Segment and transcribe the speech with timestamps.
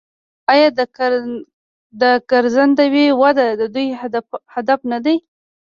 [0.53, 0.69] آیا
[2.01, 3.87] د ګرځندوی وده د دوی
[4.55, 5.17] هدف نه دی؟